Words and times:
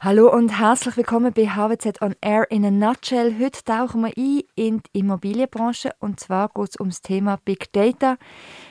Hallo 0.00 0.32
und 0.32 0.60
herzlich 0.60 0.96
willkommen 0.96 1.32
bei 1.32 1.48
HWZ 1.48 2.02
on 2.02 2.14
Air 2.20 2.48
in 2.52 2.64
a 2.64 2.70
Nutshell. 2.70 3.34
Heute 3.40 3.64
tauchen 3.64 4.02
wir 4.02 4.12
ein 4.16 4.42
in 4.54 4.80
die 4.80 5.00
Immobilienbranche 5.00 5.90
und 5.98 6.20
zwar 6.20 6.50
geht 6.50 6.68
es 6.68 6.76
um 6.76 6.90
das 6.90 7.02
Thema 7.02 7.40
Big 7.44 7.72
Data. 7.72 8.16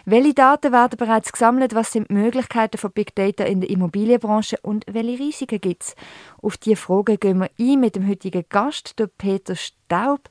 Welche 0.05 0.33
Daten 0.33 0.71
werden 0.71 0.95
bereits 0.97 1.33
gesammelt? 1.33 1.75
Was 1.75 1.91
sind 1.91 2.09
die 2.09 2.13
Möglichkeiten 2.13 2.77
von 2.77 2.93
Big 2.93 3.13
Data 3.13 3.43
in 3.43 3.59
der 3.59 3.69
Immobilienbranche 3.69 4.55
und 4.61 4.85
welche 4.89 5.19
Risiken 5.19 5.59
gibt 5.59 5.83
es? 5.83 5.95
Auf 6.41 6.55
diese 6.55 6.77
Frage 6.77 7.17
gehen 7.17 7.39
wir 7.39 7.49
ein 7.59 7.81
mit 7.81 7.97
dem 7.97 8.07
heutigen 8.07 8.45
Gast, 8.47 8.97
der 8.97 9.07
Peter 9.07 9.57
Staub. 9.57 10.29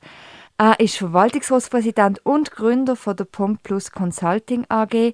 Er 0.57 0.81
ist 0.81 0.97
Verwaltungsratspräsident 0.97 2.25
und 2.25 2.53
Gründer 2.53 2.97
von 2.97 3.15
der 3.15 3.27
Pomp 3.27 3.63
Plus 3.63 3.93
Consulting 3.93 4.65
AG 4.71 5.13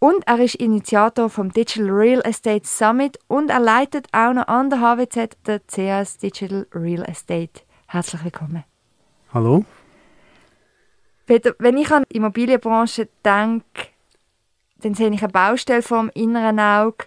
und 0.00 0.26
er 0.26 0.40
ist 0.40 0.56
Initiator 0.56 1.28
vom 1.28 1.52
Digital 1.52 1.90
Real 1.90 2.22
Estate 2.22 2.66
Summit 2.66 3.18
und 3.28 3.50
er 3.50 3.60
leitet 3.60 4.08
auch 4.12 4.32
noch 4.32 4.48
an 4.48 4.70
der 4.70 4.80
HWZ 4.80 5.36
der 5.46 5.60
CS 5.60 6.16
Digital 6.16 6.66
Real 6.74 7.04
Estate. 7.04 7.62
Herzlich 7.86 8.24
willkommen. 8.24 8.64
Hallo. 9.32 9.64
Peter, 11.26 11.54
wenn 11.58 11.76
ich 11.76 11.92
an 11.92 12.04
die 12.10 12.16
Immobilienbranche 12.16 13.08
denke, 13.24 13.88
dann 14.78 14.94
sehe 14.94 15.10
ich 15.10 15.22
eine 15.22 15.30
Baustelle 15.30 15.82
vor 15.82 16.00
dem 16.00 16.10
inneren 16.14 16.58
Auge 16.58 17.04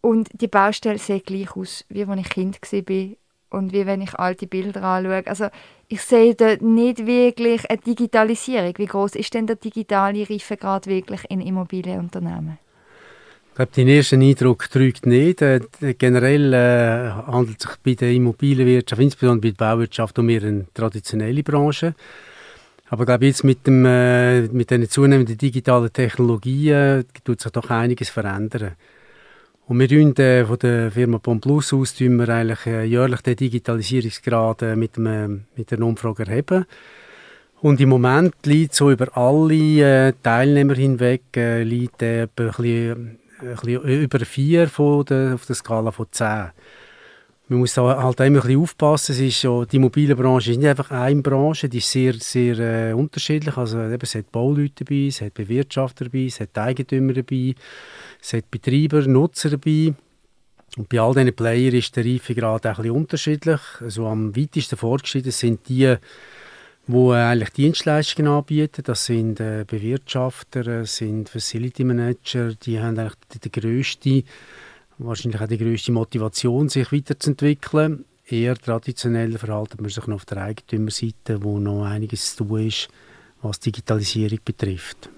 und 0.00 0.30
die 0.32 0.48
Baustelle 0.48 0.98
sieht 0.98 1.26
gleich 1.26 1.54
aus, 1.54 1.84
wie 1.90 2.04
als 2.04 2.20
ich 2.20 2.28
Kind 2.30 2.58
war 2.62 3.16
und 3.52 3.72
wie 3.72 3.86
wenn 3.86 4.00
ich 4.00 4.14
alte 4.14 4.46
Bilder 4.46 4.82
anschaue. 4.82 5.26
Also 5.26 5.46
ich 5.88 6.00
sehe 6.02 6.34
dort 6.34 6.62
nicht 6.62 7.06
wirklich 7.06 7.68
eine 7.70 7.78
Digitalisierung. 7.78 8.74
Wie 8.76 8.86
groß 8.86 9.14
ist 9.16 9.34
denn 9.34 9.46
der 9.46 9.56
digitale 9.56 10.28
Reifegrad 10.28 10.86
wirklich 10.86 11.22
in 11.28 11.40
Immobilienunternehmen? 11.40 12.58
Ich 13.50 13.56
glaube, 13.56 13.72
den 13.72 13.88
ersten 13.88 14.22
Eindruck 14.22 14.70
trügt 14.70 15.04
nicht. 15.04 15.42
Äh, 15.42 15.60
generell 15.98 16.54
äh, 16.54 17.10
handelt 17.30 17.62
es 17.62 17.68
sich 17.68 17.78
bei 17.84 17.94
der 17.94 18.10
Immobilienwirtschaft, 18.12 19.02
insbesondere 19.02 19.52
bei 19.52 19.56
der 19.58 19.72
Bauwirtschaft, 19.72 20.18
um 20.18 20.28
eine 20.30 20.64
traditionelle 20.72 21.42
Branche. 21.42 21.94
Aber 22.88 23.02
ich 23.02 23.06
glaube, 23.06 23.26
jetzt 23.26 23.44
mit, 23.44 23.66
dem, 23.66 23.84
äh, 23.84 24.42
mit 24.48 24.70
den 24.70 24.88
zunehmenden 24.88 25.36
digitalen 25.36 25.92
Technologien 25.92 27.04
tut 27.24 27.40
sich 27.42 27.52
doch 27.52 27.68
einiges 27.68 28.08
verändern. 28.08 28.72
Und 29.66 29.78
wir 29.78 29.88
tun 29.88 30.14
äh, 30.16 30.44
von 30.44 30.58
der 30.58 30.90
Firma 30.90 31.18
Pomplus 31.18 31.72
aus 31.72 31.94
tun 31.94 32.16
wir 32.16 32.28
eigentlich 32.28 32.66
äh, 32.66 32.84
jährlich 32.84 33.20
den 33.20 33.36
Digitalisierungsgrad 33.36 34.62
äh, 34.62 34.76
mit, 34.76 34.96
dem, 34.96 35.44
mit 35.56 35.70
der 35.70 35.80
Umfrage 35.80 36.26
erheben. 36.26 36.66
Und 37.60 37.80
im 37.80 37.90
Moment 37.90 38.34
liegt 38.44 38.74
so 38.74 38.90
über 38.90 39.16
alle 39.16 40.08
äh, 40.08 40.12
Teilnehmer 40.20 40.74
hinweg 40.74 41.22
äh, 41.36 41.62
liegt 41.62 42.02
äh, 42.02 42.22
etwa 42.22 42.42
ein 42.42 42.50
bisschen, 42.50 43.18
ein 43.40 43.56
bisschen 43.56 44.02
über 44.02 44.18
vier 44.20 44.68
von 44.68 45.04
der, 45.04 45.34
auf 45.34 45.46
der 45.46 45.54
Skala 45.54 45.92
von 45.92 46.06
zehn. 46.10 46.50
Man 47.52 47.60
muss 47.60 47.76
halt 47.76 48.20
immer 48.20 48.38
ein 48.38 48.42
bisschen 48.42 48.60
aufpassen. 48.62 49.12
Es 49.12 49.20
ist 49.20 49.40
so, 49.42 49.66
die 49.66 49.76
Immobilienbranche 49.76 50.52
ist 50.52 50.56
nicht 50.56 50.68
einfach 50.68 50.90
eine 50.90 51.20
Branche, 51.20 51.68
die 51.68 51.78
ist 51.78 51.90
sehr, 51.90 52.14
sehr 52.14 52.58
äh, 52.58 52.92
unterschiedlich. 52.94 53.56
Also 53.58 53.78
eben, 53.78 53.98
es 54.00 54.14
hat 54.14 54.32
Bauleute 54.32 54.84
dabei, 54.84 55.06
es 55.08 55.20
hat 55.20 55.34
Bewirtschafter 55.34 56.06
dabei, 56.06 56.24
es 56.24 56.40
hat 56.40 56.56
Eigentümer 56.56 57.12
dabei. 57.12 57.54
Es 58.22 58.32
hat 58.32 58.50
Betreiber, 58.50 59.02
Nutzer 59.02 59.50
dabei. 59.50 59.92
Und 60.78 60.88
bei 60.88 60.98
all 60.98 61.12
diesen 61.12 61.34
Playern 61.34 61.74
ist 61.74 61.94
der 61.94 62.06
Reifegrad 62.06 62.64
ein 62.64 62.74
bisschen 62.74 62.90
unterschiedlich. 62.92 63.60
Also 63.80 64.06
am 64.06 64.34
weitesten 64.34 64.78
fortgeschritten 64.78 65.32
sind 65.32 65.68
die, 65.68 65.96
die 66.86 66.96
äh, 66.96 67.14
eigentlich 67.14 67.50
Dienstleistungen 67.50 68.32
anbieten. 68.32 68.82
Das 68.82 69.04
sind 69.04 69.40
äh, 69.40 69.66
Bewirtschafter, 69.66 70.66
äh, 70.66 70.86
sind 70.86 71.28
Facility 71.28 71.84
Manager, 71.84 72.54
die 72.54 72.80
haben 72.80 72.98
eigentlich 72.98 73.18
die 73.44 73.52
grösste, 73.52 74.24
wahrscheinlich 74.98 75.40
auch 75.40 75.46
die 75.46 75.58
grösste 75.58 75.92
Motivation, 75.92 76.68
sich 76.68 76.92
weiterzuentwickeln. 76.92 78.04
Eher 78.26 78.56
traditionell 78.56 79.36
verhalten 79.36 79.78
man 79.80 79.90
sich 79.90 80.06
noch 80.06 80.16
auf 80.16 80.24
der 80.24 80.38
Eigentümerseite, 80.38 81.42
wo 81.42 81.58
noch 81.58 81.84
einiges 81.84 82.36
zu 82.36 82.44
tun 82.44 82.66
ist, 82.66 82.88
was 83.42 83.60
Digitalisierung 83.60 84.38
betrifft. 84.44 85.10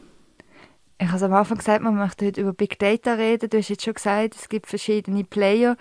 Ich 0.98 1.08
habe 1.08 1.24
am 1.26 1.34
Anfang 1.34 1.58
gesagt, 1.58 1.82
man 1.82 1.96
möchte 1.96 2.26
heute 2.26 2.40
über 2.40 2.52
Big 2.52 2.78
Data 2.78 3.14
reden. 3.14 3.50
Du 3.50 3.58
hast 3.58 3.68
jetzt 3.68 3.84
schon 3.84 3.94
gesagt, 3.94 4.36
es 4.36 4.48
gibt 4.48 4.66
verschiedene 4.66 5.24
Player. 5.24 5.76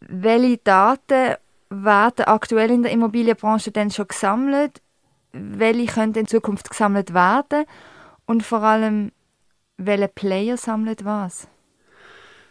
Welche 0.00 0.58
Daten 0.58 1.36
werden 1.70 2.24
aktuell 2.26 2.70
in 2.70 2.82
der 2.82 2.92
Immobilienbranche 2.92 3.70
denn 3.70 3.90
schon 3.90 4.08
gesammelt? 4.08 4.82
Welche 5.32 5.86
können 5.86 6.14
in 6.14 6.26
Zukunft 6.26 6.70
gesammelt 6.70 7.14
werden? 7.14 7.64
Und 8.26 8.42
vor 8.42 8.62
allem, 8.62 9.12
welche 9.76 10.08
Player 10.08 10.56
sammelt 10.56 11.04
was? 11.04 11.48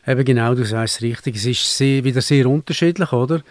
Eben 0.08 0.24
genau, 0.24 0.56
du 0.56 0.64
sagst 0.64 0.98
es 0.98 1.02
richtig. 1.02 1.36
Es 1.36 1.46
ist 1.46 1.78
sehr, 1.78 2.04
wieder 2.06 2.22
sehr 2.22 2.48
unterschiedlich, 2.48 3.12
oder? 3.12 3.42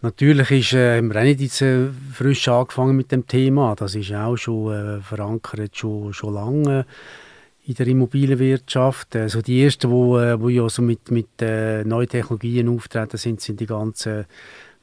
Natürlich 0.00 0.50
ist, 0.50 0.72
äh, 0.72 1.02
nicht 1.02 1.40
jetzt, 1.40 1.60
äh, 1.60 1.88
frisch 2.14 2.48
angefangen 2.48 2.96
mit 2.96 3.12
dem 3.12 3.26
Thema. 3.26 3.74
Das 3.76 3.94
ist 3.94 4.10
auch 4.14 4.36
schon 4.36 4.72
äh, 4.72 5.00
verankert, 5.02 5.76
schon, 5.76 6.14
schon 6.14 6.32
lange 6.32 6.86
in 7.66 7.74
der 7.74 7.86
Immobilienwirtschaft. 7.86 9.14
Also 9.14 9.42
die 9.42 9.62
ersten, 9.62 9.90
wo, 9.90 10.18
äh, 10.18 10.40
wo 10.40 10.48
ja 10.48 10.66
so 10.70 10.80
mit, 10.80 11.10
mit 11.10 11.28
äh, 11.42 11.84
neuen 11.84 12.08
Technologien 12.08 12.70
auftreten 12.70 13.18
sind, 13.18 13.42
sind 13.42 13.60
die 13.60 13.66
ganzen 13.66 14.24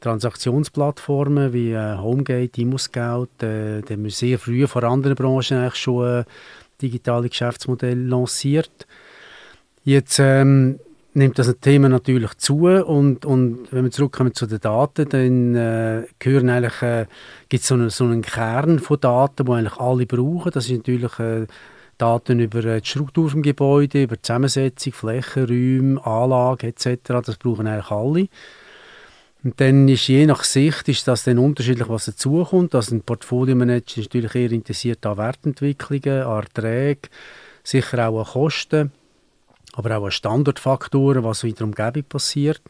Transaktionsplattformen 0.01 1.51
wie 1.51 1.71
äh, 1.71 1.97
Homegate, 1.97 2.61
ImmoScout. 2.61 3.41
Äh, 3.41 3.81
da 3.81 3.93
haben 3.93 4.03
wir 4.03 4.11
sehr 4.11 4.37
früh 4.37 4.67
vor 4.67 4.83
anderen 4.83 5.15
Branchen 5.15 5.57
eigentlich 5.57 5.81
schon 5.81 6.19
äh, 6.19 6.23
digitale 6.79 7.29
Geschäftsmodelle 7.29 8.03
lanciert. 8.03 8.85
Jetzt 9.83 10.19
ähm, 10.19 10.79
nimmt 11.17 11.39
das 11.39 11.53
Thema 11.59 11.89
natürlich 11.89 12.35
zu 12.35 12.67
und, 12.67 13.25
und 13.25 13.67
wenn 13.71 13.83
wir 13.83 13.91
zurückkommen 13.91 14.33
zu 14.33 14.45
den 14.45 14.59
Daten, 14.59 15.09
dann 15.09 15.55
äh, 15.55 16.03
gehören 16.19 16.49
eigentlich, 16.49 16.81
äh, 16.83 17.07
gibt 17.49 17.63
es 17.63 17.67
so, 17.67 17.75
eine, 17.75 17.89
so 17.89 18.05
einen 18.05 18.21
Kern 18.21 18.79
von 18.79 18.99
Daten, 18.99 19.45
die 19.45 19.51
eigentlich 19.51 19.77
alle 19.77 20.05
brauchen. 20.05 20.51
Das 20.51 20.69
ist 20.69 20.77
natürlich 20.77 21.19
äh, 21.19 21.47
Daten 21.97 22.39
über 22.39 22.63
äh, 22.63 22.81
die 22.81 22.87
Struktur 22.87 23.31
des 23.31 23.41
Gebäudes, 23.41 24.03
über 24.03 24.15
die 24.15 24.21
Zusammensetzung, 24.21 24.93
Flächen, 24.93 25.45
Räume, 25.45 26.05
Anlage 26.05 26.67
etc. 26.67 26.99
Das 27.25 27.37
brauchen 27.37 27.65
eigentlich 27.65 27.91
alle. 27.91 28.27
Und 29.43 29.59
dann 29.59 29.87
ist 29.87 30.07
je 30.07 30.25
nach 30.25 30.43
Sicht 30.43 30.87
ist 30.87 31.07
das 31.07 31.23
dann 31.23 31.39
unterschiedlich, 31.39 31.89
was 31.89 32.05
dazukommt. 32.05 32.75
Also 32.75 32.95
ein 32.95 33.01
Portfolio-Manager 33.01 34.01
ist 34.01 34.13
natürlich 34.13 34.35
eher 34.35 34.51
interessiert 34.51 35.05
an 35.05 35.17
Wertentwicklungen, 35.17 36.23
an 36.23 36.43
Erträgen, 36.43 37.09
sicher 37.63 38.07
auch 38.07 38.19
an 38.19 38.25
Kosten, 38.25 38.91
aber 39.77 39.97
auch 39.97 40.05
an 40.05 40.11
Standortfaktoren, 40.11 41.23
was 41.23 41.43
in 41.43 41.55
der 41.55 41.65
Umgebung 41.65 42.03
passiert. 42.03 42.61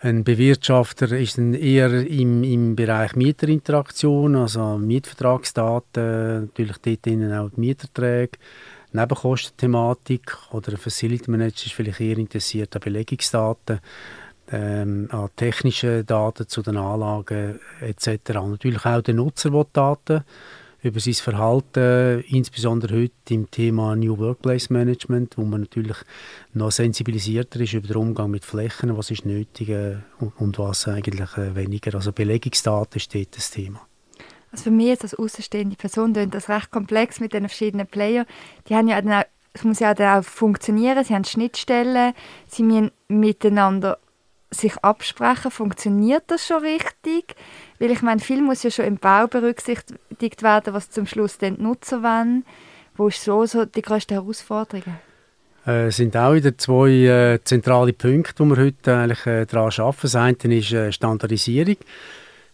Ein 0.00 0.24
Bewirtschafter 0.24 1.10
ist 1.12 1.38
dann 1.38 1.54
eher 1.54 1.90
im, 2.06 2.44
im 2.44 2.76
Bereich 2.76 3.16
Mieterinteraktion, 3.16 4.36
also 4.36 4.76
Mietvertragsdaten, 4.76 6.40
natürlich 6.40 6.76
dort 6.78 7.06
innen 7.06 7.32
auch 7.32 7.48
die 7.50 7.60
Mieterträge, 7.60 8.38
Nebenkostenthematik 8.92 10.36
oder 10.50 10.72
ein 10.72 10.78
Facility 10.78 11.30
Manager 11.30 11.66
ist 11.66 11.74
vielleicht 11.74 12.00
eher 12.00 12.18
interessiert 12.18 12.74
an 12.74 12.82
Belegungsdaten, 12.82 13.80
ähm, 14.52 15.08
an 15.10 15.30
technischen 15.34 16.04
Daten 16.04 16.48
zu 16.48 16.62
den 16.62 16.76
Anlagen 16.76 17.58
etc. 17.80 18.34
Natürlich 18.34 18.84
auch 18.84 19.02
der 19.02 19.14
Nutzer 19.14 19.52
will 19.52 19.66
Daten 19.72 20.24
über 20.86 21.00
sein 21.00 21.14
Verhalten, 21.14 22.24
insbesondere 22.28 23.02
heute 23.02 23.34
im 23.34 23.50
Thema 23.50 23.96
New 23.96 24.18
Workplace 24.18 24.70
Management, 24.70 25.36
wo 25.36 25.42
man 25.42 25.62
natürlich 25.62 25.96
noch 26.54 26.70
sensibilisierter 26.70 27.60
ist 27.60 27.74
über 27.74 27.88
den 27.88 27.96
Umgang 27.96 28.30
mit 28.30 28.44
Flächen, 28.44 28.96
was 28.96 29.10
ist 29.10 29.26
nötig 29.26 29.68
äh, 29.68 29.96
und, 30.38 30.58
was 30.58 30.88
eigentlich 30.88 31.36
äh, 31.36 31.54
weniger. 31.54 31.94
Also 31.94 32.12
Belegungsdaten 32.12 33.00
steht 33.00 33.36
das 33.36 33.50
Thema. 33.50 33.86
Also 34.52 34.64
für 34.64 34.70
mich 34.70 35.02
als 35.02 35.14
außenstehende 35.14 35.76
Person 35.76 36.12
klingt 36.12 36.34
das 36.34 36.48
recht 36.48 36.70
komplex 36.70 37.20
mit 37.20 37.32
den 37.32 37.48
verschiedenen 37.48 37.86
Playern. 37.86 38.26
Die 38.68 38.74
haben 38.74 38.88
ja 38.88 39.02
dann 39.02 39.12
auch, 39.12 39.24
es 39.52 39.64
muss 39.64 39.80
ja 39.80 39.92
dann 39.94 40.20
auch 40.20 40.24
funktionieren, 40.24 41.04
sie 41.04 41.14
haben 41.14 41.24
Schnittstellen, 41.24 42.14
sie 42.46 42.62
müssen 42.62 42.90
miteinander 43.08 43.98
sich 44.50 44.76
absprechen, 44.78 45.50
funktioniert 45.50 46.24
das 46.28 46.46
schon 46.46 46.62
richtig? 46.62 47.34
Weil 47.78 47.90
ich 47.90 48.02
meine, 48.02 48.20
viel 48.20 48.40
muss 48.40 48.62
ja 48.62 48.70
schon 48.70 48.84
im 48.84 48.96
Bau 48.96 49.26
berücksichtigt 49.26 50.42
werden, 50.42 50.74
was 50.74 50.90
zum 50.90 51.06
Schluss 51.06 51.38
die 51.38 51.50
Nutzer 51.50 52.02
wollen. 52.02 52.44
Wo 52.96 53.08
ist 53.08 53.22
so, 53.22 53.44
so 53.46 53.64
die 53.64 53.82
grössten 53.82 54.14
Herausforderungen? 54.14 54.98
äh, 55.66 55.90
sind 55.90 56.16
auch 56.16 56.34
wieder 56.34 56.56
zwei 56.56 56.90
äh, 56.90 57.38
zentrale 57.44 57.92
Punkte, 57.92 58.34
wo 58.38 58.44
wir 58.46 58.64
heute 58.64 58.96
eigentlich 58.96 59.26
äh, 59.26 59.46
daran 59.46 59.72
arbeiten. 59.76 59.98
Das 60.02 60.14
eine 60.14 60.58
ist 60.58 60.72
äh, 60.72 60.92
Standardisierung. 60.92 61.76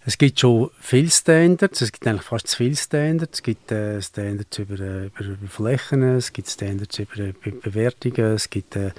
Es 0.05 0.19
gibt 0.19 0.41
schon 0.41 0.71
viele 0.81 1.11
Standards, 1.11 1.81
es 1.81 1.93
gibt 1.93 2.07
eigentlich 2.09 2.23
fast 2.23 2.49
zu 2.49 2.57
viele 2.57 2.75
Standards. 2.75 3.39
Es 3.39 3.43
gibt 3.43 3.71
äh, 3.71 4.03
Standards 4.03 4.59
über, 4.59 4.75
äh, 4.81 5.07
über, 5.07 5.21
über, 5.21 5.49
Flächen, 5.49 6.03
es 6.17 6.33
gibt 6.33 6.49
Standards 6.49 6.99
über, 6.99 7.33
über 7.45 7.61
Bewertungen, 7.63 8.35
es 8.35 8.51
gibt 8.51 8.75
äh, 8.75 8.91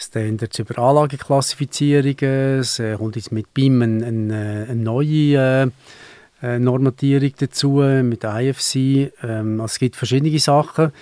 Standards 0.00 0.58
über 0.58 0.78
Anlageklassifizierungen. 0.78 2.60
Es 2.60 2.78
äh, 2.78 2.96
kommt 2.96 3.16
jetzt 3.16 3.32
mit 3.32 3.52
BIM 3.52 3.82
eine, 3.82 4.06
eine, 4.06 4.66
eine 4.70 4.82
neue 4.82 5.72
äh, 6.42 6.58
Normatierung 6.58 7.32
dazu, 7.38 7.82
mit 8.02 8.24
IFC. 8.24 9.12
Ähm, 9.22 9.60
also 9.60 9.64
es 9.66 9.78
gibt 9.78 9.96
verschiedene 9.96 10.38
Sachen 10.38 10.92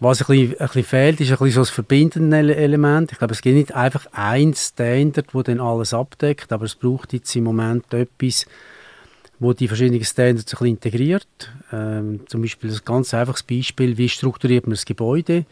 Was 0.00 0.22
ein 0.22 0.26
bisschen, 0.26 0.60
ein 0.60 0.66
bisschen 0.66 0.84
fehlt, 0.84 1.20
ist 1.20 1.30
ein 1.30 1.36
bisschen 1.36 1.52
so 1.52 1.60
das 1.60 1.70
verbindende 1.70 2.56
Element. 2.56 3.12
Ich 3.12 3.18
glaube, 3.18 3.34
es 3.34 3.42
gibt 3.42 3.56
nicht 3.56 3.74
einfach 3.74 4.06
ein 4.12 4.54
Standard, 4.54 5.26
das 5.32 5.42
dann 5.44 5.60
alles 5.60 5.92
abdeckt, 5.92 6.52
aber 6.52 6.64
es 6.64 6.74
braucht 6.74 7.12
jetzt 7.12 7.36
im 7.36 7.44
Moment 7.44 7.92
etwas, 7.92 8.46
wo 9.38 9.52
die 9.52 9.68
verschiedenen 9.68 10.02
Standards 10.02 10.54
ein 10.54 10.58
bisschen 10.58 10.66
integriert. 10.66 11.52
Ähm, 11.72 12.20
zum 12.26 12.40
Beispiel 12.40 12.70
ein 12.70 12.80
ganz 12.84 13.12
einfaches 13.12 13.42
Beispiel, 13.42 13.98
wie 13.98 14.08
strukturiert 14.08 14.66
man 14.66 14.72
das 14.72 14.86
Gebäude? 14.86 15.44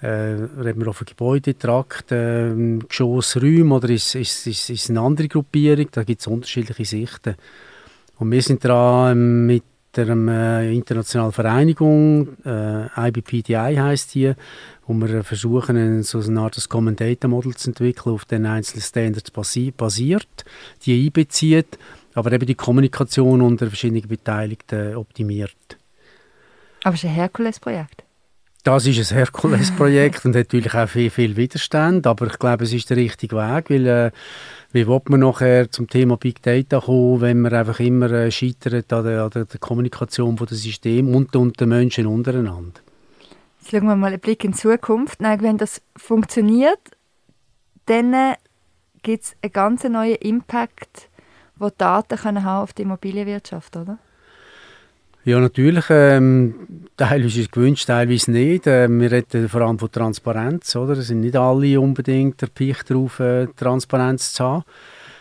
Äh, 0.00 0.08
reden 0.08 0.80
wir 0.80 0.88
auf 0.88 1.00
einen 1.00 1.06
Gebäudetrakt, 1.06 2.12
äh, 2.12 2.52
Geschossräume 2.86 3.76
oder 3.76 3.88
ist, 3.88 4.14
ist, 4.14 4.46
ist, 4.46 4.70
ist 4.70 4.90
eine 4.90 5.00
andere 5.00 5.28
Gruppierung? 5.28 5.88
Da 5.90 6.04
gibt 6.04 6.20
es 6.20 6.26
unterschiedliche 6.26 6.84
Sichten. 6.84 7.36
Und 8.18 8.30
wir 8.30 8.42
sind 8.42 8.62
dran 8.62 9.46
mit 9.46 9.64
einer 9.96 10.60
äh, 10.60 10.74
internationalen 10.74 11.32
Vereinigung, 11.32 12.36
äh, 12.44 13.08
IBPDI 13.08 13.76
heißt 13.76 14.14
die, 14.14 14.34
wo 14.86 14.92
wir 14.92 15.24
versuchen, 15.24 16.02
so 16.02 16.20
eine 16.20 16.40
Art 16.40 16.68
Common 16.68 16.96
Data 16.96 17.28
Model 17.28 17.54
zu 17.54 17.70
entwickeln, 17.70 18.12
auf 18.12 18.26
den 18.26 18.44
einzelnen 18.44 18.82
Standards 18.82 19.30
basi 19.30 19.72
basiert, 19.74 20.44
die 20.84 21.06
einbezieht 21.06 21.78
aber 22.16 22.32
eben 22.32 22.46
die 22.46 22.54
Kommunikation 22.54 23.42
unter 23.42 23.66
verschiedenen 23.66 24.08
Beteiligten 24.08 24.96
optimiert. 24.96 25.76
Aber 26.82 26.94
es 26.94 27.04
ist 27.04 27.10
ein 27.10 27.14
Herkules-Projekt. 27.14 28.05
Das 28.66 28.84
ist 28.84 29.12
ein 29.12 29.18
Herkules-Projekt 29.18 30.24
und 30.24 30.34
natürlich 30.34 30.74
auch 30.74 30.88
viel, 30.88 31.08
viel 31.08 31.36
Widerstand, 31.36 32.04
aber 32.04 32.26
ich 32.26 32.36
glaube, 32.36 32.64
es 32.64 32.72
ist 32.72 32.90
der 32.90 32.96
richtige 32.96 33.36
Weg, 33.36 33.70
weil 33.70 33.86
äh, 33.86 34.10
wie 34.72 34.88
will 34.88 35.00
man 35.08 35.20
nachher 35.20 35.70
zum 35.70 35.88
Thema 35.88 36.16
Big 36.16 36.42
Data 36.42 36.80
kommen, 36.80 37.20
wenn 37.20 37.42
man 37.42 37.54
einfach 37.54 37.78
immer 37.78 38.10
äh, 38.10 38.28
scheitert 38.32 38.92
an 38.92 39.04
der, 39.04 39.22
an 39.22 39.30
der, 39.30 39.46
Kommunikation 39.60 40.36
von 40.36 40.48
dem 40.48 40.56
System 40.56 41.14
und, 41.14 41.36
und 41.36 41.60
den 41.60 41.68
Menschen 41.68 42.08
untereinander. 42.08 42.80
Jetzt 43.60 43.70
schauen 43.70 43.84
wir 43.84 43.94
mal 43.94 44.08
einen 44.08 44.18
Blick 44.18 44.42
in 44.42 44.50
die 44.50 44.58
Zukunft. 44.58 45.20
Nein, 45.20 45.42
wenn 45.42 45.58
das 45.58 45.80
funktioniert, 45.96 46.80
dann 47.84 48.14
äh, 48.14 48.34
gibt 49.04 49.22
es 49.22 49.36
einen 49.42 49.52
ganz 49.52 49.84
neuen 49.84 50.16
Impact 50.16 51.08
die 51.60 51.68
Daten 51.78 52.42
haben 52.42 52.62
auf 52.64 52.72
die 52.72 52.82
Immobilienwirtschaft, 52.82 53.76
oder? 53.76 54.00
Ja, 55.26 55.40
natürlich. 55.40 55.86
Ähm, 55.90 56.54
teilweise 56.96 57.40
ist 57.40 57.46
es 57.46 57.50
gewünscht, 57.50 57.88
teilweise 57.88 58.30
nicht. 58.30 58.68
Äh, 58.68 58.88
wir 58.88 59.10
reden 59.10 59.48
vor 59.48 59.62
allem 59.62 59.76
von 59.76 59.90
Transparenz. 59.90 60.76
Oder? 60.76 60.92
Es 60.92 61.08
sind 61.08 61.22
nicht 61.22 61.34
alle 61.34 61.80
unbedingt 61.80 62.40
erpicht 62.42 62.88
darauf, 62.88 63.18
äh, 63.18 63.48
Transparenz 63.56 64.34
zu 64.34 64.44
haben. 64.44 64.64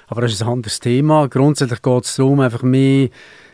Aber 0.06 0.22
das 0.22 0.34
ist 0.34 0.44
ein 0.44 0.50
anderes 0.50 0.80
Thema. 0.80 1.28
Grundsätzlich 1.28 1.82
geht 1.82 2.04
es 2.04 2.18
darum, 2.18 2.40
einfach 2.40 2.62
mehr, 2.62 3.10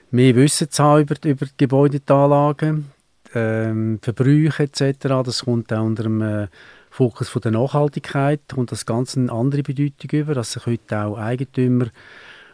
mehr 0.10 0.36
Wissen 0.36 0.70
zu 0.70 0.84
haben 0.84 1.04
über, 1.04 1.16
über 1.24 1.46
die 1.46 1.56
Gebäudeanlagen, 1.56 2.92
ähm, 3.34 4.00
Verbrüche 4.02 4.64
etc. 4.64 5.08
Das 5.24 5.46
kommt 5.46 5.72
auch 5.72 5.86
unter 5.86 6.04
dem 6.04 6.22
äh, 6.22 6.48
Fokus 6.90 7.30
von 7.30 7.42
der 7.44 7.52
Nachhaltigkeit 7.52 8.42
und 8.58 8.74
das 8.74 8.86
Ganze 8.86 9.22
eine 9.22 9.32
andere 9.32 9.64
Bedeutung 9.64 10.20
über, 10.20 10.34
dass 10.34 10.52
sich 10.52 10.66
heute 10.66 11.00
auch 11.02 11.18
Eigentümer 11.18 11.86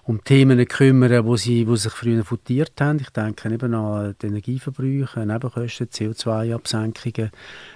um 0.07 0.23
Themen 0.23 0.65
kümmern, 0.65 1.25
wo 1.25 1.35
sie, 1.35 1.67
wo 1.67 1.75
sich 1.75 1.91
früher 1.91 2.23
futiert 2.23 2.79
haben. 2.79 2.99
Ich 3.01 3.09
denke 3.09 3.53
eben 3.53 3.73
an 3.73 4.15
die 4.21 4.27
Energieverbräuche, 4.27 5.25
Nebenkosten, 5.25 5.87
CO2-Absenkungen 5.87 7.29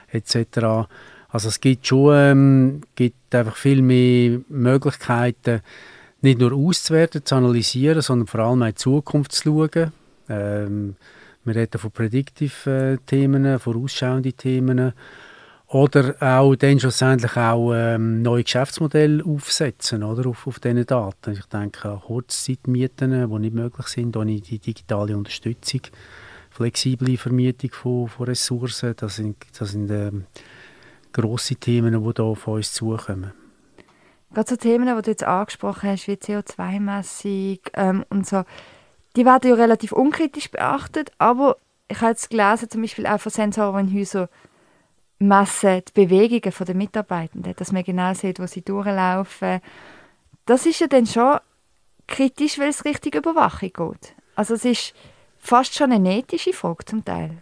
etc. 0.08 0.88
Also 1.28 1.50
es 1.50 1.60
gibt 1.60 1.86
schon 1.86 2.14
ähm, 2.16 2.82
gibt 2.96 3.36
einfach 3.36 3.58
viel 3.58 3.82
mehr 3.82 4.40
Möglichkeiten, 4.48 5.62
nicht 6.22 6.40
nur 6.40 6.54
auszuwerten, 6.54 7.26
zu 7.26 7.36
analysieren, 7.36 8.02
sondern 8.02 8.28
vor 8.28 8.40
allem 8.40 8.62
auch 8.62 8.68
in 8.68 8.72
die 8.72 8.76
Zukunft 8.76 9.34
zu 9.34 9.68
schauen. 9.70 9.92
Ähm, 10.30 10.96
wir 11.44 11.56
reden 11.56 11.80
von 11.80 11.92
Predictive-Themen, 11.92 13.46
äh, 13.46 13.60
vorausschauenden 13.60 14.38
Themen 14.38 14.94
oder 15.72 16.16
auch 16.20 16.56
dann 16.56 16.80
schlussendlich 16.80 17.38
auch 17.38 17.74
ähm, 17.74 18.22
neue 18.22 18.44
Geschäftsmodelle 18.44 19.24
aufsetzen 19.24 20.04
oder, 20.04 20.30
auf, 20.30 20.46
auf 20.46 20.60
diesen 20.60 20.86
Daten. 20.86 21.32
Ich 21.32 21.46
denke 21.46 21.90
an 21.90 22.02
Kurzzeitmieten, 22.02 23.30
die 23.30 23.40
nicht 23.40 23.56
möglich 23.56 23.88
sind 23.88 24.18
ohne 24.18 24.42
die 24.42 24.60
digitale 24.60 25.16
Unterstützung. 25.16 25.82
Flexible 26.50 27.16
Vermietung 27.16 27.72
von, 27.72 28.10
von 28.10 28.26
Ressourcen, 28.26 28.94
das 28.98 29.16
sind, 29.16 29.38
das 29.58 29.72
sind 29.72 29.90
ähm, 29.90 30.26
grosse 31.14 31.56
Themen, 31.56 31.94
die 31.94 32.14
hier 32.16 32.26
auf 32.26 32.48
uns 32.48 32.74
zukommen. 32.74 33.32
Gerade 34.34 34.50
so 34.50 34.56
Themen, 34.58 34.94
die 34.94 35.02
du 35.02 35.10
jetzt 35.10 35.24
angesprochen 35.24 35.90
hast, 35.90 36.08
wie 36.08 36.14
CO2-Messung 36.14 37.60
ähm, 37.76 38.06
und 38.10 38.28
so, 38.28 38.44
die 39.16 39.26
werden 39.26 39.50
ja 39.50 39.56
relativ 39.56 39.94
unkritisch 39.94 40.52
beachtet, 40.52 41.12
aber 41.18 41.56
ich 41.88 42.00
habe 42.02 42.12
jetzt 42.12 42.30
gelesen, 42.30 42.70
zum 42.70 42.82
Beispiel 42.82 43.08
auch 43.08 43.20
von 43.20 43.32
Sensoren 43.32 43.88
in 43.88 43.98
Häusern, 43.98 44.28
messen 45.22 45.82
die 45.88 46.06
Bewegungen 46.06 46.54
der 46.68 46.76
Mitarbeitenden, 46.76 47.54
dass 47.56 47.72
man 47.72 47.84
genau 47.84 48.14
sieht, 48.14 48.40
wo 48.40 48.48
sie 48.48 48.62
durchlaufen. 48.62 49.62
Das 50.46 50.66
ist 50.66 50.80
ja 50.80 50.88
dann 50.88 51.06
schon 51.06 51.38
kritisch, 52.08 52.60
weil 52.60 52.70
es 52.70 52.86
richtig 52.86 53.16
Überwachung 53.16 53.72
geht. 53.72 54.16
Also 54.36 54.56
es 54.56 54.66
ist 54.66 54.94
fast 55.38 55.76
schon 55.76 55.92
eine 55.92 56.18
ethische 56.18 56.54
Frage 56.54 56.86
zum 56.86 57.06
Teil. 57.06 57.38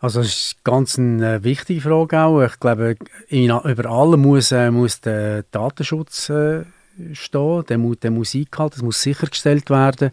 Also 0.00 0.20
es 0.20 0.28
ist 0.28 0.64
ganz 0.64 0.98
eine 0.98 1.44
wichtige 1.44 1.82
Frage 1.82 2.20
auch. 2.20 2.42
Ich 2.42 2.58
glaube, 2.58 2.96
in, 3.28 3.50
über 3.50 3.90
allem 3.90 4.22
muss, 4.22 4.50
äh, 4.52 4.70
muss 4.70 5.00
der 5.00 5.42
Datenschutz 5.50 6.30
äh, 6.30 6.64
stehen, 7.12 7.64
der 7.68 7.78
der 7.78 8.10
muss 8.10 8.34
eingehalten, 8.34 8.76
es 8.76 8.82
muss 8.82 9.02
sichergestellt 9.02 9.68
werden, 9.68 10.10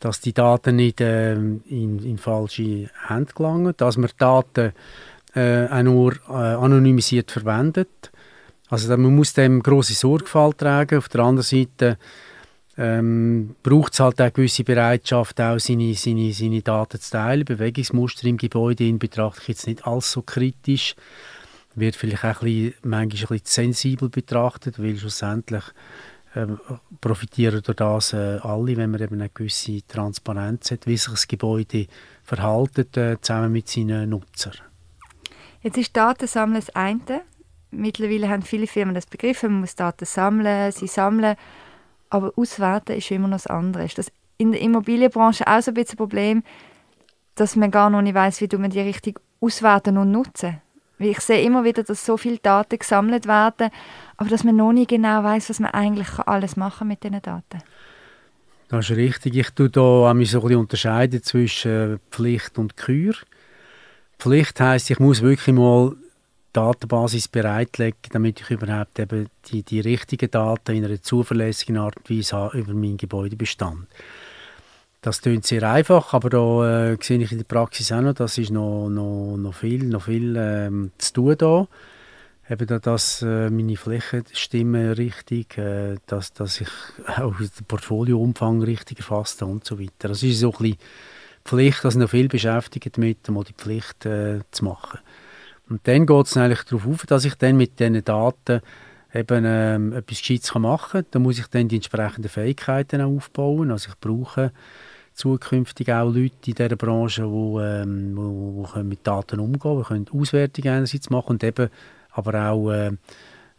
dass 0.00 0.20
die 0.20 0.34
Daten 0.34 0.76
nicht 0.76 1.00
äh, 1.00 1.32
in, 1.32 2.04
in 2.04 2.18
falsche 2.18 2.90
Hände 3.08 3.32
gelangen, 3.34 3.74
dass 3.76 3.96
man 3.96 4.10
Daten 4.18 4.72
äh, 5.36 5.66
auch 5.70 5.82
nur 5.82 6.14
äh, 6.28 6.32
anonymisiert 6.32 7.30
verwendet. 7.30 8.10
Also 8.68 8.88
man 8.96 9.14
muss 9.14 9.34
dem 9.34 9.62
große 9.62 9.94
Sorgfalt 9.94 10.58
tragen. 10.58 10.98
Auf 10.98 11.08
der 11.08 11.20
anderen 11.20 11.44
Seite 11.44 11.98
ähm, 12.76 13.54
braucht 13.62 13.92
es 13.92 14.00
halt 14.00 14.16
auch 14.16 14.24
eine 14.24 14.32
gewisse 14.32 14.64
Bereitschaft, 14.64 15.40
auch 15.40 15.58
seine, 15.58 15.94
seine, 15.94 16.32
seine 16.32 16.62
Daten 16.62 17.00
zu 17.00 17.10
teilen. 17.10 17.44
Bewegungsmuster 17.44 18.26
im 18.26 18.36
Gebäude 18.36 18.86
in 18.86 18.98
betrachte 18.98 19.40
ich 19.42 19.48
jetzt 19.48 19.66
nicht 19.66 19.86
als 19.86 20.10
so 20.10 20.22
kritisch. 20.22 20.96
Wird 21.74 21.96
vielleicht 21.96 22.24
auch 22.24 22.42
ein 22.42 22.52
bisschen, 22.52 22.74
manchmal 22.82 23.02
ein 23.02 23.40
bisschen 23.42 23.44
sensibel 23.44 24.08
betrachtet, 24.08 24.82
weil 24.82 24.96
schlussendlich 24.96 25.64
äh, 26.34 26.46
profitieren 27.00 27.62
durch 27.62 27.76
das 27.76 28.12
äh, 28.14 28.38
alle, 28.42 28.76
wenn 28.76 28.90
man 28.90 29.00
eben 29.00 29.20
eine 29.20 29.30
gewisse 29.30 29.86
Transparenz 29.86 30.70
hat, 30.70 30.86
wie 30.86 30.96
sich 30.96 31.10
das 31.10 31.28
Gebäude 31.28 31.86
verhaltet, 32.24 32.96
äh, 32.96 33.20
zusammen 33.20 33.52
mit 33.52 33.68
seinen 33.68 34.10
Nutzern. 34.10 34.54
Jetzt 35.62 35.78
ist 35.78 35.96
Datensammeln 35.96 36.60
das 36.60 36.74
eine. 36.74 37.22
Mittlerweile 37.70 38.28
haben 38.28 38.42
viele 38.42 38.66
Firmen 38.66 38.94
das 38.94 39.06
begriffen, 39.06 39.50
man 39.50 39.60
muss 39.60 39.74
Daten 39.74 40.04
sammeln, 40.04 40.72
sie 40.72 40.86
sammeln. 40.86 41.36
Aber 42.08 42.32
auswerten 42.36 42.96
ist 42.96 43.10
immer 43.10 43.28
noch 43.28 43.36
das 43.36 43.46
andere. 43.46 43.84
Ist 43.84 43.98
das 43.98 44.12
in 44.38 44.52
der 44.52 44.60
Immobilienbranche 44.60 45.46
auch 45.46 45.60
so 45.60 45.70
ein 45.70 45.74
bisschen 45.74 45.94
ein 45.94 45.98
Problem, 45.98 46.42
dass 47.34 47.56
man 47.56 47.70
gar 47.70 47.90
noch 47.90 48.02
nicht 48.02 48.14
weiß, 48.14 48.40
wie 48.40 48.56
man 48.56 48.70
die 48.70 48.80
richtig 48.80 49.20
auswerten 49.40 49.98
und 49.98 50.10
nutzen. 50.10 50.60
Weil 50.98 51.08
ich 51.08 51.20
sehe 51.20 51.42
immer 51.42 51.64
wieder, 51.64 51.82
dass 51.82 52.06
so 52.06 52.16
viele 52.16 52.38
Daten 52.38 52.78
gesammelt 52.78 53.26
werden, 53.26 53.70
aber 54.16 54.30
dass 54.30 54.44
man 54.44 54.56
noch 54.56 54.72
nicht 54.72 54.88
genau 54.88 55.22
weiß, 55.22 55.50
was 55.50 55.60
man 55.60 55.72
eigentlich 55.72 56.18
alles 56.20 56.56
machen 56.56 56.88
mit 56.88 57.02
diesen 57.02 57.20
Daten. 57.20 57.62
Das 58.68 58.90
ist 58.90 58.96
richtig. 58.96 59.36
Ich 59.36 59.50
tue 59.50 59.68
da 59.68 59.80
so 59.80 60.04
ein 60.06 60.18
bisschen 60.18 60.56
unterscheiden 60.56 61.22
zwischen 61.22 62.00
Pflicht 62.10 62.58
und 62.58 62.76
Kür. 62.76 63.14
Pflicht 64.18 64.60
heißt, 64.60 64.90
ich 64.90 64.98
muss 64.98 65.22
wirklich 65.22 65.54
mal 65.54 65.94
Datenbasis 66.52 67.28
bereitlegen, 67.28 67.98
damit 68.12 68.40
ich 68.40 68.50
überhaupt 68.50 68.98
eben 68.98 69.28
die, 69.46 69.62
die 69.62 69.80
richtigen 69.80 70.30
Daten 70.30 70.74
in 70.74 70.84
einer 70.86 71.02
zuverlässigen 71.02 71.76
Art 71.76 71.96
und 71.98 72.10
Weise 72.10 72.36
habe 72.36 72.58
über 72.58 72.72
meinen 72.72 72.96
Gebäudebestand. 72.96 73.86
Das 75.02 75.20
klingt 75.20 75.46
sehr 75.46 75.62
einfach, 75.62 76.14
aber 76.14 76.30
da 76.30 76.90
äh, 76.92 76.96
sehe 77.00 77.18
ich 77.18 77.30
in 77.30 77.38
der 77.38 77.44
Praxis 77.44 77.92
auch 77.92 78.00
noch, 78.00 78.14
das 78.14 78.38
ist 78.38 78.50
noch, 78.50 78.88
noch, 78.88 79.36
noch 79.36 79.54
viel, 79.54 79.84
noch 79.84 80.04
viel 80.04 80.34
ähm, 80.36 80.92
zu 80.98 81.12
tun 81.12 81.36
da. 81.38 81.68
Eben, 82.48 82.66
da, 82.66 82.78
dass 82.78 83.22
äh, 83.22 83.50
meine 83.50 83.76
Flächen 83.76 84.24
stimmen 84.32 84.92
richtig, 84.92 85.58
äh, 85.58 85.96
dass, 86.06 86.32
dass 86.32 86.60
ich 86.60 86.68
auch 87.18 87.36
den 87.36 87.66
Portfolioumfang 87.68 88.62
richtig 88.62 88.98
erfasst 88.98 89.42
und 89.42 89.64
so 89.64 89.78
weiter. 89.78 90.08
Das 90.08 90.22
ist 90.22 90.40
so 90.40 90.52
ein 90.52 90.58
bisschen 90.58 90.78
Pflicht, 91.46 91.84
also 91.84 91.98
noch 91.98 92.10
viel 92.10 92.28
beschäftigt 92.28 92.98
mit, 92.98 93.28
um 93.28 93.42
die 93.44 93.52
Pflicht 93.52 94.04
äh, 94.06 94.40
zu 94.50 94.64
machen. 94.64 95.00
Und 95.68 95.86
dann 95.88 96.06
geht 96.06 96.26
es 96.26 96.36
eigentlich 96.36 96.62
darauf 96.64 96.86
auf, 96.86 97.06
dass 97.06 97.24
ich 97.24 97.34
dann 97.34 97.56
mit 97.56 97.80
diesen 97.80 98.04
Daten 98.04 98.60
eben 99.14 99.44
ähm, 99.46 99.92
etwas 99.92 100.18
Gescheites 100.18 100.54
machen 100.54 101.02
kann. 101.02 101.06
Da 101.10 101.18
muss 101.18 101.38
ich 101.38 101.46
dann 101.48 101.68
die 101.68 101.76
entsprechenden 101.76 102.28
Fähigkeiten 102.28 103.00
aufbauen. 103.00 103.70
Also 103.70 103.90
ich 103.90 103.98
brauche 103.98 104.52
zukünftig 105.14 105.92
auch 105.92 106.12
Leute 106.12 106.34
in 106.46 106.54
dieser 106.54 106.76
Branche, 106.76 107.22
die, 107.22 107.62
ähm, 107.62 108.12
wo, 108.16 108.68
wo 108.74 108.82
mit 108.82 109.06
Daten 109.06 109.40
umgehen 109.40 109.82
können, 109.82 110.04
die 110.04 110.10
können 110.10 110.20
Auswertungen 110.20 110.68
einerseits 110.68 111.10
machen 111.10 111.30
und 111.30 111.44
eben 111.44 111.70
aber 112.10 112.50
auch 112.50 112.70
äh, 112.70 112.92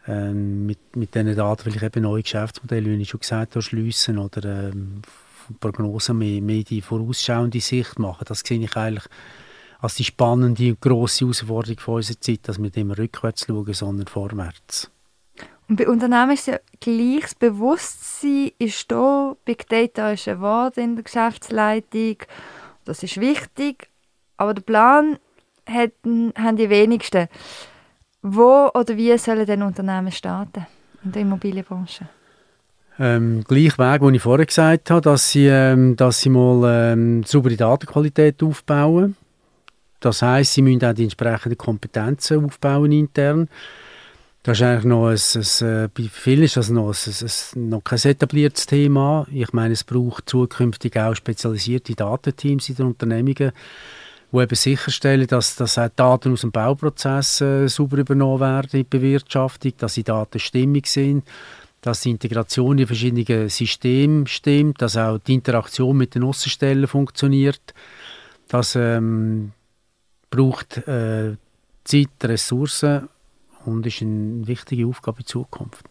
äh, 0.08 0.32
mit, 0.32 0.96
mit 0.96 1.15
diesen 1.15 1.36
Daten 1.36 1.63
vielleicht 1.63 1.84
eben 1.84 2.03
neue 2.03 2.22
Geschäftsmodelle, 2.24 2.86
wie 2.86 3.01
ich 3.01 3.10
schon 3.10 3.20
gesagt 3.20 3.56
habe, 3.56 3.62
schliessen 3.62 4.20
oder 4.20 4.70
ähm, 4.70 5.01
Prognosen 5.60 6.18
mehr, 6.18 6.42
mehr 6.42 6.63
die 6.63 6.82
vorausschauende 6.82 7.60
Sicht 7.60 8.00
machen. 8.00 8.25
Das 8.27 8.39
sehe 8.39 8.60
ich 8.60 8.75
eigentlich 8.75 9.06
als 9.80 9.96
die 9.96 10.04
spannende 10.04 10.70
und 10.70 10.82
grosse 10.82 11.25
Herausforderung 11.25 11.80
von 11.80 11.96
unserer 11.96 12.20
Zeit, 12.20 12.48
dass 12.48 12.62
wir 12.62 12.75
immer 12.75 12.98
rückwärts 12.98 13.46
schauen, 13.46 13.74
sondern 13.74 14.08
vorwärts. 14.08 14.89
Und 15.70 15.75
bei 15.75 15.88
Unternehmen 15.88 16.32
ist 16.32 16.48
ja 16.48 16.60
gleich 16.80 17.22
das 17.22 17.36
Bewusstsein 17.36 18.51
ist 18.58 18.89
da, 18.92 19.36
Big 19.44 19.68
Data 19.68 20.12
ist 20.12 20.27
ein 20.27 20.39
Wort 20.39 20.77
in 20.77 20.96
der 20.96 21.04
Geschäftsleitung, 21.04 22.18
das 22.86 23.04
ist 23.04 23.20
wichtig, 23.20 23.89
aber 24.38 24.54
der 24.54 24.62
Plan 24.62 25.20
hätten, 25.66 26.34
haben 26.38 26.58
die 26.58 26.70
wenigsten. 26.70 27.27
Wo 28.22 28.70
oder 28.74 28.96
wie 28.96 29.18
sollen 29.18 29.46
denn 29.46 29.62
Unternehmen 29.62 30.12
starten 30.12 30.66
in 31.04 31.12
der 31.12 31.22
Immobilienbranche? 31.22 32.08
Ähm, 33.00 33.44
gleich 33.48 33.77
Weg, 33.77 34.01
den 34.01 34.16
ich 34.16 34.22
vorher 34.22 34.46
gesagt 34.46 34.89
habe, 34.89 35.01
dass 35.01 35.32
sie, 35.32 35.48
ähm, 35.48 35.96
dass 35.96 36.22
sie 36.22 36.30
mal 36.30 36.94
ähm, 36.94 37.24
saubere 37.24 37.56
Datenqualität 37.56 38.42
aufbauen. 38.42 39.16
Das 40.00 40.22
heißt, 40.22 40.54
sie 40.54 40.62
müssen 40.62 40.84
auch 40.84 40.94
die 40.94 41.04
entsprechenden 41.04 41.58
Kompetenzen 41.58 42.46
aufbauen 42.46 42.92
intern. 42.92 43.50
Das 44.44 44.60
ist 44.60 44.63
eigentlich 44.63 44.86
noch 44.86 45.08
ein, 45.10 45.18
ein, 45.18 45.68
äh, 45.68 45.89
bei 45.94 46.10
vielen 46.10 46.44
ist 46.44 46.58
das 46.58 46.70
noch, 46.70 46.94
ein, 46.94 47.13
ein, 47.22 47.70
noch 47.70 47.84
kein 47.84 48.00
etabliertes 48.01 48.66
Thema. 48.66 49.27
Ich 49.32 49.51
meine, 49.54 49.74
es 49.74 49.84
braucht 49.84 50.30
zukünftig 50.30 50.98
auch 50.98 51.13
spezialisierte 51.16 51.96
Datenteams 51.96 52.70
in 52.70 52.75
den 52.75 52.86
Unternehmungen, 52.88 53.51
die 54.32 54.38
eben 54.38 54.56
sicherstellen, 54.56 55.27
dass, 55.27 55.56
dass 55.56 55.77
auch 55.77 55.89
Daten 55.96 56.32
aus 56.32 56.42
dem 56.42 56.51
Bauprozess 56.51 57.42
äh, 57.42 57.68
sauber 57.68 57.98
übernommen 57.98 58.39
werden 58.39 58.70
in 58.72 58.80
die 58.80 58.84
Bewirtschaftung, 58.89 59.74
dass 59.77 59.96
die 59.96 60.04
Daten 60.04 60.39
stimmig 60.39 60.88
sind, 60.88 61.25
dass 61.88 62.01
die 62.01 62.12
Integration 62.12 62.77
in 62.77 62.86
verschiedenen 62.86 63.48
Systemen 63.48 64.27
stimmt, 64.27 64.82
dass 64.82 64.98
auch 64.98 65.20
die 65.20 65.36
Interaktion 65.36 65.96
mit 65.96 66.15
den 66.15 66.24
Außenstellen 66.24 66.86
funktioniert. 66.86 67.74
Das 68.50 68.75
ähm, 68.75 69.53
braucht 70.29 70.86
äh, 70.88 71.38
Zeit, 71.86 72.10
Ressourcen 72.24 73.08
und 73.63 73.86
ist 73.86 74.01
eine 74.01 74.46
wichtige 74.46 74.86
Aufgabe 74.86 75.20
in 75.22 75.27
Zukunft. 75.27 75.86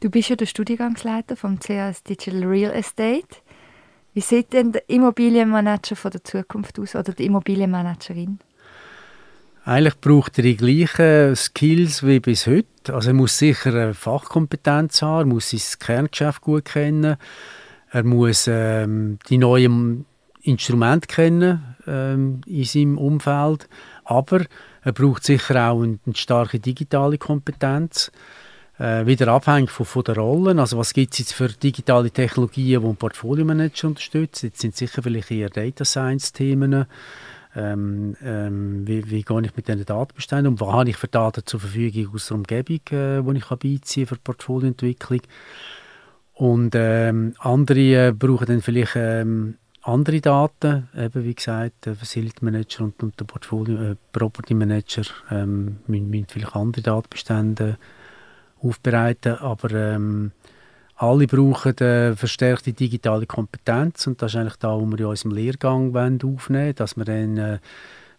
Du 0.00 0.10
bist 0.10 0.30
ja 0.30 0.36
der 0.36 0.46
Studiengangsleiter 0.46 1.36
vom 1.36 1.60
CAS 1.60 2.02
Digital 2.02 2.44
Real 2.44 2.72
Estate. 2.72 3.36
Wie 4.12 4.20
sieht 4.20 4.52
denn 4.52 4.72
der 4.72 4.88
Immobilienmanager 4.88 5.94
von 5.94 6.10
der 6.10 6.24
Zukunft 6.24 6.78
aus 6.80 6.96
oder 6.96 7.12
die 7.12 7.26
Immobilienmanagerin? 7.26 8.40
Eigentlich 9.64 10.00
braucht 10.00 10.38
er 10.38 10.44
die 10.44 10.56
gleichen 10.56 11.36
Skills 11.36 12.06
wie 12.06 12.20
bis 12.20 12.46
heute. 12.46 12.94
Also 12.94 13.10
er 13.10 13.14
muss 13.14 13.36
sicher 13.36 13.74
eine 13.74 13.94
Fachkompetenz 13.94 15.02
haben, 15.02 15.30
er 15.30 15.34
muss 15.34 15.50
sein 15.50 15.78
Kerngeschäft 15.78 16.40
gut 16.40 16.64
kennen, 16.64 17.16
er 17.90 18.04
muss 18.04 18.46
ähm, 18.48 19.18
die 19.28 19.36
neuen 19.36 20.06
Instrumente 20.42 21.06
kennen 21.08 21.76
ähm, 21.86 22.40
in 22.46 22.64
seinem 22.64 22.98
Umfeld, 22.98 23.68
aber 24.04 24.46
er 24.82 24.92
braucht 24.92 25.24
sicher 25.24 25.70
auch 25.70 25.82
eine, 25.82 25.98
starke 26.14 26.58
digitale 26.58 27.18
Kompetenz. 27.18 28.10
Äh, 28.78 29.04
wieder 29.04 29.28
abhängig 29.28 29.70
von, 29.70 29.84
von 29.84 30.04
der 30.04 30.16
Rollen. 30.16 30.58
Also 30.58 30.78
was 30.78 30.94
gibt 30.94 31.12
es 31.12 31.18
jetzt 31.18 31.34
für 31.34 31.48
digitale 31.48 32.10
Technologien, 32.10 32.80
die 32.80 32.88
ein 32.88 32.96
Portfolio-Manager 32.96 33.88
unterstützen? 33.88 34.46
Jetzt 34.46 34.62
sind 34.62 34.74
sicher 34.74 35.02
vielleicht 35.02 35.30
eher 35.30 35.50
Data 35.50 35.84
Science-Themen. 35.84 36.86
Ähm, 37.56 38.16
ähm, 38.22 38.86
wie, 38.86 39.10
wie 39.10 39.22
gehe 39.22 39.42
ich 39.42 39.56
mit 39.56 39.66
diesen 39.66 39.84
Datenbeständen 39.84 40.46
um? 40.52 40.60
Was 40.60 40.72
habe 40.72 40.90
ich 40.90 40.96
für 40.96 41.08
Daten 41.08 41.44
zur 41.44 41.60
Verfügung 41.60 42.14
aus 42.14 42.28
der 42.28 42.36
Umgebung, 42.36 42.80
äh, 42.90 43.22
die 43.22 43.38
ich 43.38 43.46
beiziehen 43.46 44.06
für 44.06 44.16
Portfolioentwicklung? 44.16 45.20
Und 46.34 46.74
ähm, 46.74 47.34
andere 47.38 48.08
äh, 48.08 48.12
brauchen 48.12 48.46
dann 48.46 48.62
vielleicht 48.62 48.92
ähm, 48.94 49.56
andere 49.82 50.20
Daten, 50.20 50.88
eben 50.96 51.24
wie 51.24 51.34
gesagt, 51.34 51.86
der 51.86 51.96
Facility 51.96 52.44
Manager 52.44 52.84
und, 52.84 53.02
und 53.02 53.18
der 53.18 53.24
Portfolio 53.24 53.92
äh, 53.92 53.96
Property 54.12 54.54
Manager 54.54 55.02
ähm, 55.30 55.78
müssen, 55.86 56.10
müssen, 56.10 56.26
vielleicht 56.28 56.54
andere 56.54 56.82
Datenbestände 56.82 57.78
aufbereiten, 58.62 59.38
aber 59.38 59.70
ähm, 59.72 60.32
alle 61.00 61.26
brauchen 61.26 61.74
eine 61.80 62.14
verstärkte 62.14 62.74
digitale 62.74 63.24
Kompetenz 63.24 64.06
und 64.06 64.20
das 64.20 64.34
ist 64.34 64.40
eigentlich 64.40 64.56
da, 64.56 64.78
wo 64.78 64.84
wir 64.84 64.98
in 64.98 65.06
unserem 65.06 65.32
Lehrgang 65.32 65.96
aufnehmen 65.96 66.38
wollen, 66.38 66.74
dass 66.74 66.96
wir 66.96 67.06
dann 67.06 67.38
äh, 67.38 67.58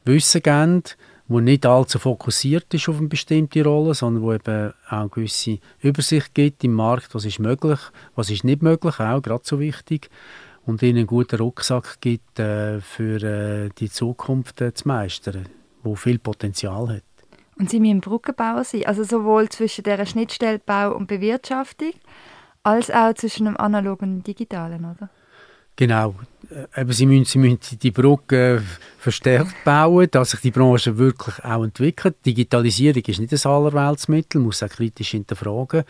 Wissen 0.03 0.41
geben, 0.41 0.83
wo 1.27 1.39
nicht 1.39 1.65
allzu 1.67 1.99
fokussiert 1.99 2.73
ist 2.73 2.89
auf 2.89 2.97
eine 2.97 3.07
bestimmte 3.07 3.63
Rolle, 3.63 3.93
sondern 3.93 4.23
wo 4.23 4.33
eben 4.33 4.73
auch 4.89 4.91
eine 4.91 5.09
gewisse 5.09 5.59
Übersicht 5.79 6.33
gibt 6.33 6.63
im 6.63 6.73
Markt, 6.73 7.13
was 7.13 7.25
ist 7.25 7.37
möglich, 7.37 7.79
was 8.15 8.31
ist 8.31 8.43
nicht 8.43 8.63
möglich, 8.63 8.99
auch 8.99 9.21
gerade 9.21 9.43
so 9.45 9.59
wichtig 9.59 10.09
und 10.65 10.81
ihnen 10.81 10.97
einen 10.97 11.07
guten 11.07 11.39
Rucksack 11.39 12.01
gibt, 12.01 12.39
äh, 12.39 12.81
für 12.81 13.21
äh, 13.21 13.69
die 13.77 13.91
Zukunft 13.91 14.59
äh, 14.59 14.73
zu 14.73 14.87
meistern, 14.87 15.45
wo 15.83 15.93
viel 15.93 16.17
Potenzial 16.17 16.89
hat. 16.89 17.03
Und 17.59 17.69
Sie 17.69 17.79
müssen 17.79 18.01
Brückenbauer 18.01 18.63
sein, 18.63 18.87
also 18.87 19.03
sowohl 19.03 19.49
zwischen 19.49 19.83
der 19.83 20.03
Schnittstellbau 20.03 20.95
und 20.95 21.05
Bewirtschaftung, 21.05 21.93
als 22.63 22.91
auch 22.91 23.13
zwischen 23.13 23.45
dem 23.45 23.57
analogen 23.57 24.17
und 24.17 24.27
digitalen, 24.27 24.85
oder? 24.85 25.09
Genau. 25.75 26.15
Äh, 26.75 26.81
eben, 26.81 26.91
sie, 26.91 27.05
müssen, 27.05 27.25
sie 27.25 27.39
müssen 27.39 27.79
die 27.79 27.91
Brücke 27.91 28.61
verstärkt 28.99 29.63
bauen, 29.63 30.07
dass 30.11 30.31
sich 30.31 30.41
die 30.41 30.51
Branche 30.51 30.97
wirklich 30.97 31.43
auch 31.43 31.63
entwickelt. 31.63 32.17
Digitalisierung 32.25 33.03
ist 33.05 33.19
nicht 33.19 33.31
das 33.31 33.45
Allerweltsmittel, 33.45 34.41
muss 34.41 34.63
auch 34.63 34.69
kritisch 34.69 35.11
hinterfragen. 35.11 35.83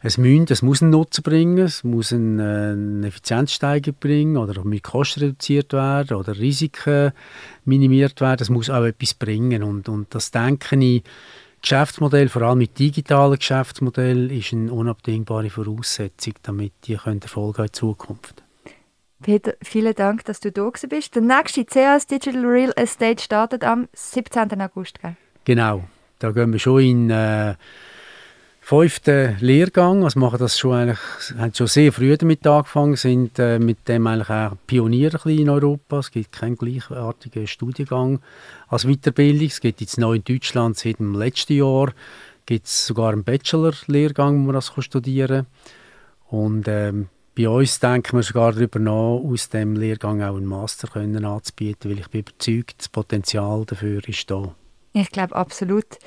Es, 0.00 0.16
müssen, 0.16 0.46
es 0.48 0.62
muss 0.62 0.80
einen 0.80 0.92
Nutzen 0.92 1.22
bringen, 1.22 1.58
es 1.58 1.82
muss 1.82 2.12
einen, 2.12 2.38
äh, 2.38 2.72
eine 2.72 3.06
Effizienzsteigerung 3.08 3.98
bringen 3.98 4.36
oder 4.36 4.62
mit 4.64 4.84
Kosten 4.84 5.20
reduziert 5.20 5.72
werden 5.72 6.16
oder 6.16 6.38
Risiken 6.38 7.12
minimiert 7.64 8.20
werden. 8.20 8.42
Es 8.42 8.50
muss 8.50 8.70
auch 8.70 8.84
etwas 8.84 9.14
bringen 9.14 9.62
und, 9.64 9.88
und 9.88 10.14
das 10.14 10.30
denke 10.30 10.76
ich, 10.76 11.02
Geschäftsmodell, 11.62 12.28
vor 12.28 12.42
allem 12.42 12.58
mit 12.58 12.78
digitalen 12.78 13.38
Geschäftsmodell, 13.38 14.30
ist 14.32 14.52
eine 14.52 14.72
unabdingbare 14.72 15.50
Voraussetzung, 15.50 16.34
damit 16.42 16.72
die 16.84 16.94
Erfolg 16.94 17.58
haben 17.58 17.66
in 17.66 17.72
Zukunft. 17.72 18.42
Peter, 19.20 19.54
vielen 19.62 19.94
Dank, 19.94 20.24
dass 20.26 20.40
du 20.40 20.52
da 20.52 20.70
bist. 20.88 21.14
Der 21.14 21.22
nächste 21.22 21.64
CAS 21.64 22.06
Digital 22.06 22.44
Real 22.44 22.72
Estate 22.76 23.22
startet 23.22 23.64
am 23.64 23.88
17. 23.92 24.60
August. 24.60 25.00
Gell? 25.00 25.16
Genau, 25.44 25.84
da 26.20 26.30
gehen 26.30 26.52
wir 26.52 26.60
schon 26.60 26.80
in 26.80 27.10
äh, 27.10 27.54
fünften 28.68 29.38
Lehrgang, 29.40 30.04
also 30.04 30.20
machen 30.20 30.40
das 30.40 30.58
schon 30.58 30.74
eigentlich, 30.74 30.98
haben 31.38 31.54
schon 31.54 31.68
sehr 31.68 31.90
früh 31.90 32.14
damit 32.18 32.46
angefangen, 32.46 32.96
sind 32.96 33.38
äh, 33.38 33.58
mit 33.58 33.88
dem 33.88 34.06
eigentlich 34.06 34.28
auch 34.28 34.56
Pionier 34.66 35.10
in 35.24 35.48
Europa. 35.48 36.00
Es 36.00 36.10
gibt 36.10 36.32
keinen 36.32 36.56
gleichartigen 36.56 37.46
Studiengang 37.46 38.20
als 38.68 38.84
Weiterbildung. 38.84 39.46
Es 39.46 39.62
gibt 39.62 39.80
jetzt 39.80 39.96
neu 39.96 40.16
in 40.16 40.24
Deutschland 40.24 40.76
seit 40.76 40.98
dem 40.98 41.14
letzten 41.14 41.54
Jahr 41.54 41.94
gibt 42.44 42.66
es 42.66 42.86
sogar 42.86 43.12
einen 43.12 43.24
Bachelor-Lehrgang, 43.24 44.40
wo 44.40 44.46
man 44.46 44.54
das 44.54 44.70
studieren 44.80 45.46
kann. 46.28 46.38
Und 46.38 46.68
ähm, 46.68 47.08
bei 47.34 47.48
uns 47.48 47.80
denken 47.80 48.18
wir 48.18 48.22
sogar 48.22 48.52
darüber 48.52 48.78
nach, 48.80 48.92
aus 48.92 49.48
dem 49.48 49.76
Lehrgang 49.76 50.22
auch 50.22 50.36
einen 50.36 50.44
Master 50.44 50.88
können 50.88 51.24
anzubieten, 51.24 51.90
weil 51.90 52.00
ich 52.00 52.08
bin 52.08 52.20
überzeugt, 52.20 52.74
das 52.80 52.90
Potenzial 52.90 53.64
dafür 53.64 54.06
ist 54.06 54.30
da. 54.30 54.54
Ich 54.92 55.10
glaube 55.10 55.36
absolut. 55.36 55.98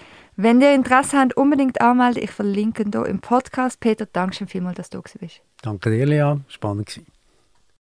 Wenn 0.43 0.59
ihr 0.59 0.73
Interesse 0.73 1.19
habt, 1.19 1.37
unbedingt 1.37 1.81
anmelden. 1.81 2.23
Ich 2.23 2.31
verlinke 2.31 2.83
hier 2.91 3.03
im 3.03 3.19
Podcast. 3.19 3.79
Peter, 3.79 4.07
danke 4.11 4.37
schön 4.37 4.47
vielmals, 4.47 4.77
dass 4.77 4.89
du 4.89 4.97
da 4.97 5.19
bist. 5.19 5.41
Danke 5.61 5.91
dir, 5.91 6.07
Lea. 6.07 6.37
Spannend 6.47 6.87
gewesen. 6.87 7.10